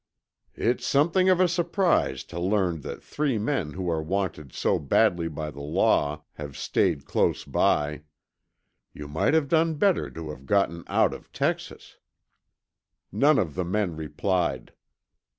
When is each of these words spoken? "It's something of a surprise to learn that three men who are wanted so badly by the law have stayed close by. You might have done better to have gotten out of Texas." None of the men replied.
"It's 0.55 0.83
something 0.87 1.29
of 1.29 1.39
a 1.39 1.47
surprise 1.47 2.23
to 2.23 2.39
learn 2.39 2.81
that 2.81 3.03
three 3.03 3.37
men 3.37 3.73
who 3.73 3.87
are 3.91 4.01
wanted 4.01 4.51
so 4.51 4.79
badly 4.79 5.27
by 5.27 5.51
the 5.51 5.61
law 5.61 6.23
have 6.33 6.57
stayed 6.57 7.05
close 7.05 7.43
by. 7.43 8.01
You 8.95 9.07
might 9.07 9.35
have 9.35 9.47
done 9.47 9.75
better 9.75 10.09
to 10.09 10.31
have 10.31 10.47
gotten 10.47 10.83
out 10.87 11.13
of 11.13 11.31
Texas." 11.31 11.97
None 13.11 13.37
of 13.37 13.53
the 13.53 13.63
men 13.63 13.95
replied. 13.95 14.73